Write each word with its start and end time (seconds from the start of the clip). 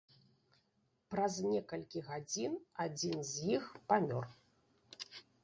Праз 1.13 1.33
некалькі 1.51 1.99
гадзін 2.09 2.57
адзін 2.87 3.17
з 3.35 3.53
іх 3.59 3.63
памёр. 3.93 4.27